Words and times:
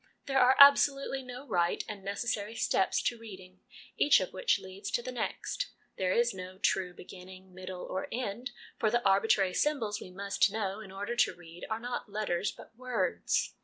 There 0.25 0.39
are 0.39 0.55
absolutely 0.57 1.21
no 1.21 1.45
right 1.47 1.83
and 1.87 2.03
necessary' 2.03 2.55
steps' 2.69 3.03
to 3.03 3.19
reading, 3.19 3.59
each 3.97 4.19
of 4.19 4.33
which 4.33 4.57
leads 4.57 4.89
to 4.89 5.03
the 5.03 5.11
next; 5.11 5.67
there 5.95 6.11
is 6.11 6.33
no 6.33 6.57
true 6.57 6.91
beginning, 6.91 7.53
middle, 7.53 7.81
or 7.85 8.07
end. 8.11 8.49
For 8.79 8.89
the 8.89 9.05
arbitrary 9.07 9.53
symbols 9.53 10.01
we 10.01 10.09
must 10.09 10.51
know 10.51 10.79
in 10.79 10.91
order 10.91 11.15
to 11.17 11.35
read 11.35 11.67
are 11.69 11.79
not 11.79 12.11
letters, 12.11 12.51
but 12.51 12.75
words. 12.75 13.53